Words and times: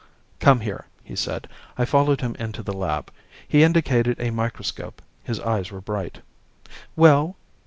"Come 0.39 0.61
here," 0.61 0.87
he 1.03 1.15
said. 1.15 1.47
I 1.77 1.85
followed 1.85 2.21
him 2.21 2.35
into 2.39 2.63
the 2.63 2.73
lab. 2.73 3.11
He 3.47 3.61
indicated 3.61 4.19
a 4.19 4.31
microscope. 4.31 4.99
His 5.23 5.39
eyes 5.41 5.69
were 5.69 5.79
bright. 5.79 6.21
"Well?" 6.95 7.35